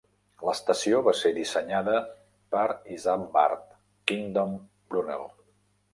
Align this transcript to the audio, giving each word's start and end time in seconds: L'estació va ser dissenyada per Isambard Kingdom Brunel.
L'estació 0.45 1.01
va 1.07 1.13
ser 1.19 1.31
dissenyada 1.35 1.93
per 2.55 2.63
Isambard 2.97 3.63
Kingdom 4.13 4.57
Brunel. 4.95 5.31